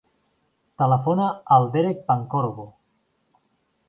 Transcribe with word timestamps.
Telefona 0.81 1.27
al 1.57 1.67
Derek 1.75 2.01
Pancorbo. 2.07 2.65